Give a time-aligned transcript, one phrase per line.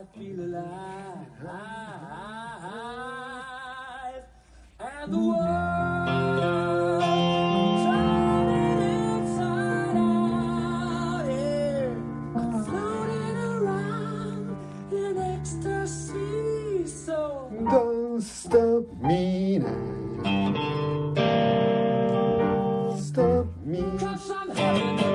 [0.00, 1.26] I feel alive.
[4.80, 5.38] And the world.
[7.84, 8.80] Turning
[9.20, 11.92] inside out, yeah.
[12.64, 14.56] Floating around
[14.90, 19.76] in ecstasy, so Don't stop me now.
[22.96, 23.82] Stop me.
[23.98, 25.09] Cause I'm having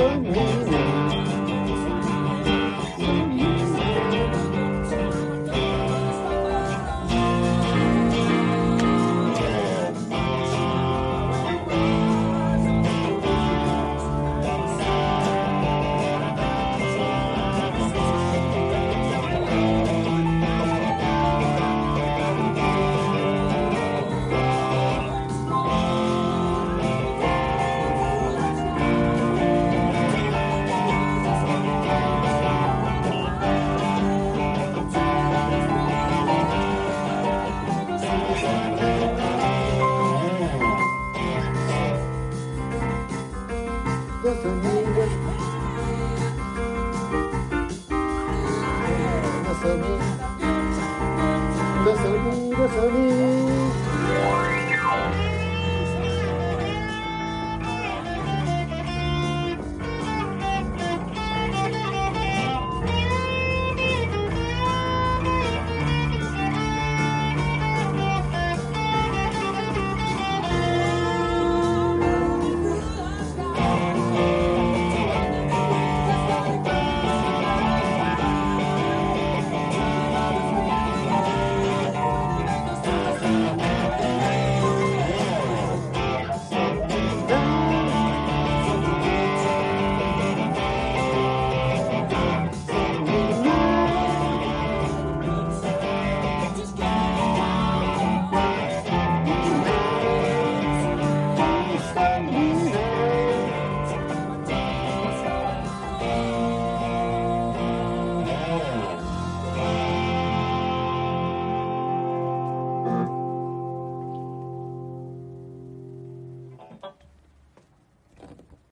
[0.00, 0.59] for me.
[44.22, 45.19] the